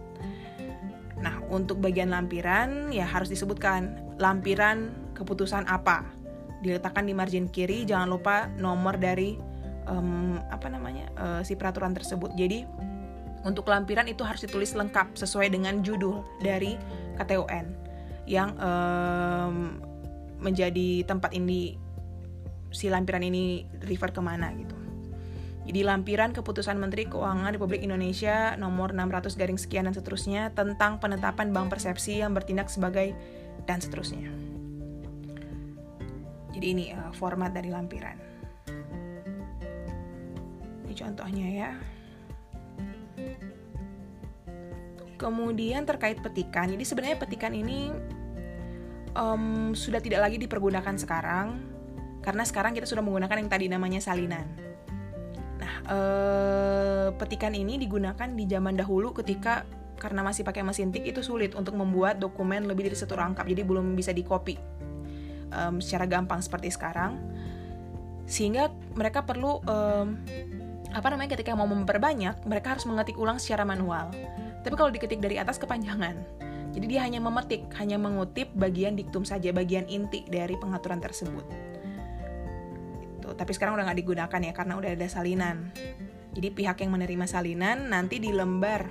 [1.18, 6.06] Nah, untuk bagian lampiran ya harus disebutkan lampiran keputusan apa.
[6.62, 9.34] Diletakkan di margin kiri, jangan lupa nomor dari
[9.90, 12.30] um, apa namanya uh, si peraturan tersebut.
[12.38, 12.62] Jadi
[13.42, 16.78] untuk lampiran itu harus ditulis lengkap sesuai dengan judul dari
[17.18, 17.66] KTUN
[18.30, 19.82] yang um,
[20.38, 21.81] menjadi tempat ini
[22.72, 24.82] si lampiran ini refer ke mana gitu.
[25.62, 31.54] Jadi lampiran keputusan Menteri Keuangan Republik Indonesia nomor 600 garing sekian dan seterusnya tentang penetapan
[31.54, 33.14] bank persepsi yang bertindak sebagai
[33.62, 34.26] dan seterusnya.
[36.50, 38.18] Jadi ini uh, format dari lampiran.
[40.86, 41.70] Ini contohnya ya.
[45.14, 47.94] Kemudian terkait petikan, jadi sebenarnya petikan ini
[49.14, 51.62] um, sudah tidak lagi dipergunakan sekarang
[52.22, 54.46] karena sekarang kita sudah menggunakan yang tadi namanya salinan.
[55.58, 59.66] Nah, eh, petikan ini digunakan di zaman dahulu ketika
[59.98, 63.62] karena masih pakai mesin tik itu sulit untuk membuat dokumen lebih dari satu rangkap, jadi
[63.62, 64.58] belum bisa di copy
[65.54, 67.22] um, secara gampang seperti sekarang.
[68.26, 70.18] Sehingga mereka perlu um,
[70.90, 74.10] apa namanya ketika mau memperbanyak, mereka harus mengetik ulang secara manual.
[74.66, 76.18] Tapi kalau diketik dari atas kepanjangan.
[76.72, 81.71] Jadi dia hanya memetik, hanya mengutip bagian diktum saja, bagian inti dari pengaturan tersebut
[83.34, 85.70] tapi sekarang udah nggak digunakan ya karena udah ada salinan.
[86.32, 88.88] Jadi pihak yang menerima salinan nanti di lembar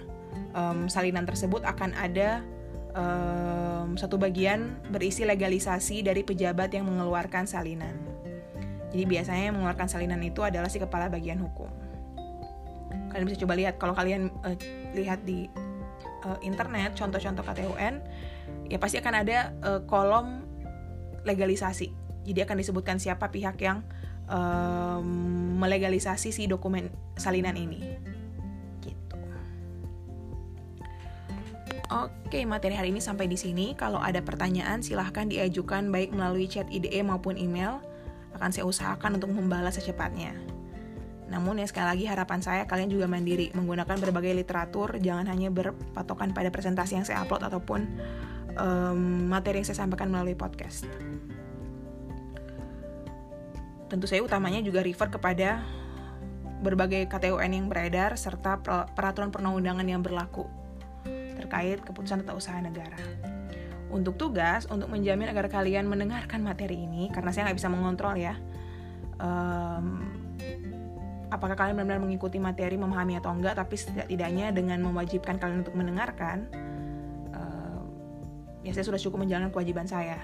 [0.53, 2.45] um, salinan tersebut akan ada
[2.93, 7.97] um, satu bagian berisi legalisasi dari pejabat yang mengeluarkan salinan.
[8.91, 11.71] Jadi biasanya yang mengeluarkan salinan itu adalah si kepala bagian hukum.
[13.11, 14.55] Kalian bisa coba lihat kalau kalian uh,
[14.95, 15.47] lihat di
[16.27, 17.93] uh, internet contoh-contoh KTUN
[18.67, 20.43] ya pasti akan ada uh, kolom
[21.23, 21.91] legalisasi.
[22.21, 23.81] Jadi akan disebutkan siapa pihak yang
[24.31, 25.05] um,
[25.59, 27.99] melegalisasi si dokumen salinan ini.
[28.81, 29.17] Gitu.
[31.91, 33.75] Oke, materi hari ini sampai di sini.
[33.75, 37.83] Kalau ada pertanyaan, silahkan diajukan baik melalui chat IDE maupun email.
[38.31, 40.33] Akan saya usahakan untuk membalas secepatnya.
[41.31, 46.35] Namun ya sekali lagi harapan saya kalian juga mandiri menggunakan berbagai literatur, jangan hanya berpatokan
[46.35, 47.87] pada presentasi yang saya upload ataupun
[48.59, 50.83] um, materi yang saya sampaikan melalui podcast
[53.91, 55.59] tentu saya utamanya juga refer kepada
[56.63, 58.63] berbagai KTUN yang beredar serta
[58.95, 60.47] peraturan perundang-undangan yang berlaku
[61.35, 62.95] terkait keputusan tata usaha negara.
[63.91, 68.39] Untuk tugas, untuk menjamin agar kalian mendengarkan materi ini, karena saya nggak bisa mengontrol ya,
[69.19, 70.07] um,
[71.27, 76.47] apakah kalian benar-benar mengikuti materi, memahami atau enggak, tapi setidaknya dengan mewajibkan kalian untuk mendengarkan,
[77.35, 77.83] um,
[78.63, 80.23] ya saya sudah cukup menjalankan kewajiban saya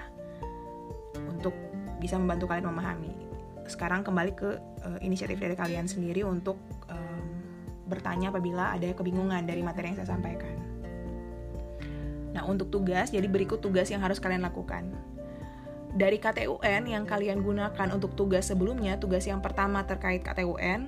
[1.28, 1.52] untuk
[2.00, 3.27] bisa membantu kalian memahami
[3.68, 4.50] sekarang kembali ke
[4.84, 6.56] uh, inisiatif dari kalian sendiri untuk
[6.88, 7.28] um,
[7.88, 10.56] bertanya apabila ada kebingungan dari materi yang saya sampaikan.
[12.36, 14.92] Nah, untuk tugas, jadi berikut tugas yang harus kalian lakukan.
[15.96, 20.84] Dari KTUN yang kalian gunakan untuk tugas sebelumnya, tugas yang pertama terkait KTUN,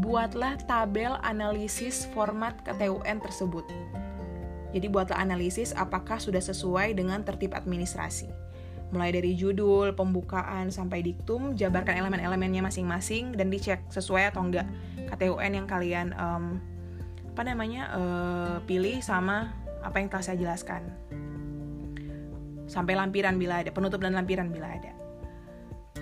[0.00, 3.68] buatlah tabel analisis format KTUN tersebut.
[4.74, 8.44] Jadi buatlah analisis apakah sudah sesuai dengan tertib administrasi
[8.94, 14.70] mulai dari judul, pembukaan sampai diktum, jabarkan elemen-elemennya masing-masing dan dicek sesuai atau enggak
[15.10, 16.62] KTUN yang kalian um,
[17.34, 19.50] apa namanya uh, pilih sama
[19.82, 20.86] apa yang telah saya jelaskan.
[22.70, 24.94] Sampai lampiran bila ada, penutup dan lampiran bila ada.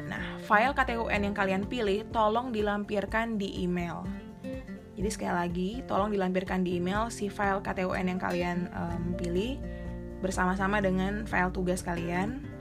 [0.06, 4.04] Nah, file KTUN yang kalian pilih tolong dilampirkan di email.
[4.92, 9.56] Jadi sekali lagi, tolong dilampirkan di email si file KTUN yang kalian um, pilih
[10.22, 12.51] bersama-sama dengan file tugas kalian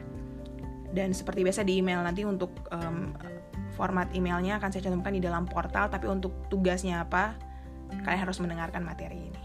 [0.92, 3.16] dan seperti biasa di email nanti untuk um,
[3.76, 5.88] format emailnya akan saya cantumkan di dalam portal.
[5.88, 7.36] Tapi untuk tugasnya apa
[8.04, 9.44] kalian harus mendengarkan materi ini.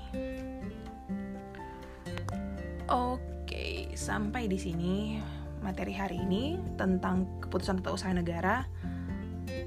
[2.87, 5.19] Oke sampai di sini
[5.63, 8.67] materi hari ini tentang keputusan tata usaha negara.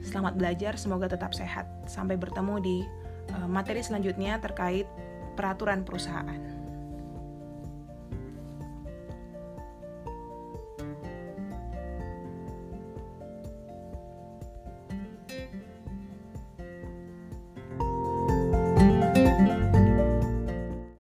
[0.03, 1.67] Selamat belajar semoga tetap sehat.
[1.87, 2.77] Sampai bertemu di
[3.35, 4.87] uh, materi selanjutnya terkait
[5.39, 6.58] peraturan perusahaan